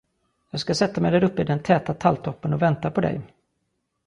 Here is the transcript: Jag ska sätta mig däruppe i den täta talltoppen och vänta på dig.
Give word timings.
Jag 0.49 0.61
ska 0.61 0.75
sätta 0.75 1.01
mig 1.01 1.11
däruppe 1.11 1.41
i 1.41 1.45
den 1.45 1.63
täta 1.63 1.93
talltoppen 1.93 2.53
och 2.53 2.61
vänta 2.61 2.91
på 2.91 3.01
dig. 3.01 3.21